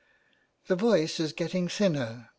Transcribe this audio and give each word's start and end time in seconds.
"The 0.67 0.75
voice 0.75 1.19
is 1.19 1.31
getting 1.31 1.67
thinner. 1.67 2.29